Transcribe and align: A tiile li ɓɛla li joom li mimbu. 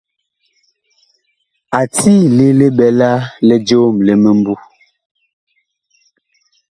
A 1.77 1.79
tiile 1.95 2.45
li 2.59 2.67
ɓɛla 2.77 3.11
li 3.47 3.55
joom 3.67 3.95
li 4.05 4.13
mimbu. 4.23 4.53